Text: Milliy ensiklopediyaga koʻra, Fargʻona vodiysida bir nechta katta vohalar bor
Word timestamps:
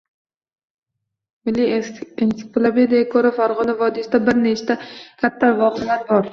Milliy 1.49 1.73
ensiklopediyaga 1.75 3.11
koʻra, 3.13 3.35
Fargʻona 3.37 3.79
vodiysida 3.85 4.25
bir 4.27 4.43
nechta 4.49 4.81
katta 4.99 5.55
vohalar 5.65 6.07
bor 6.13 6.29